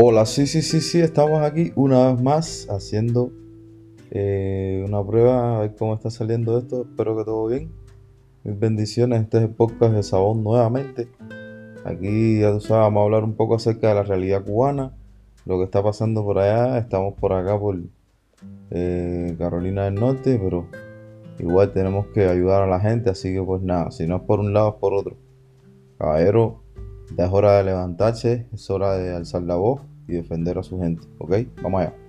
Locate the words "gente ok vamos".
30.80-31.82